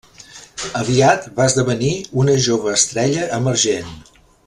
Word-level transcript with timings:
Aviat 0.79 1.27
va 1.35 1.47
esdevenir 1.51 1.91
una 2.25 2.37
jove 2.49 2.75
estrella 2.79 3.29
emergent. 3.41 3.97